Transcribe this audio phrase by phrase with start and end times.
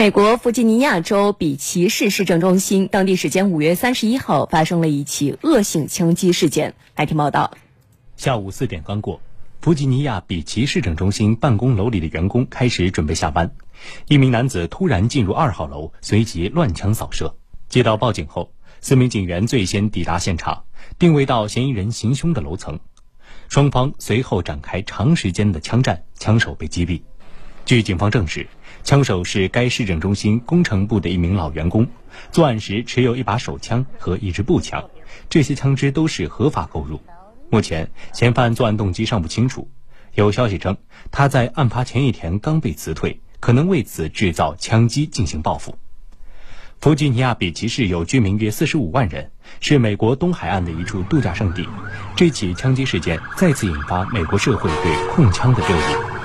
[0.00, 6.74] 美国弗吉尼亚州比奇市市政中心，当地时间五月三十一号发生了一起恶性枪击事件。
[6.96, 7.52] 来听报道。
[8.16, 9.20] 下午四点刚过，
[9.60, 13.52] 弗吉尼亚比奇市政中心办公楼里的员工开始准备下班，
[14.08, 17.36] 一名男子突然进入二号楼，随即乱枪扫射。
[17.68, 20.64] 接到报警后，四名警员最先抵达现场，
[20.98, 22.80] 定位到嫌疑人行凶的楼层，
[23.50, 27.02] 双方随后展开长时间的枪战，枪手被击毙。
[27.66, 28.48] 据警方证实，
[28.82, 31.86] 枪手是该市政中心工程部的一名老员工，
[32.32, 34.84] 作案时持有一把手枪和一支步枪，
[35.28, 37.00] 这些枪支都是合法购入。
[37.50, 39.68] 目前，嫌犯作案动机尚不清楚。
[40.14, 40.76] 有消息称，
[41.10, 45.76] 他在案发前一天刚被辞退，可能为此制造枪击进行报复。
[46.80, 51.68] 弗吉尼亚比奇市有居民约四十五万人，是美国东海岸的一处度假胜地。
[52.16, 56.19] 这起枪击事件再次引发美国社会对控枪的热议。